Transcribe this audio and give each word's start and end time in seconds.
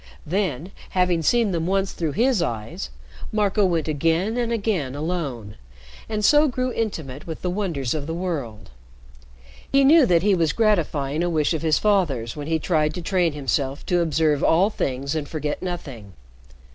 Then, 0.25 0.71
having 0.97 1.21
seen 1.21 1.51
them 1.51 1.67
once 1.67 1.91
through 1.93 2.13
his 2.13 2.41
eyes, 2.41 2.89
Marco 3.31 3.63
went 3.67 3.87
again 3.87 4.35
and 4.35 4.51
again 4.51 4.95
alone, 4.95 5.57
and 6.09 6.25
so 6.25 6.47
grew 6.47 6.73
intimate 6.73 7.27
with 7.27 7.43
the 7.43 7.51
wonders 7.51 7.93
of 7.93 8.07
the 8.07 8.13
world. 8.15 8.71
He 9.71 9.83
knew 9.83 10.07
that 10.07 10.23
he 10.23 10.33
was 10.33 10.53
gratifying 10.53 11.21
a 11.23 11.29
wish 11.29 11.53
of 11.53 11.61
his 11.61 11.77
father's 11.77 12.35
when 12.35 12.47
he 12.47 12.57
tried 12.57 12.95
to 12.95 13.01
train 13.03 13.33
himself 13.33 13.85
to 13.85 13.99
observe 14.01 14.43
all 14.43 14.71
things 14.71 15.13
and 15.13 15.29
forget 15.29 15.61
nothing. 15.61 16.13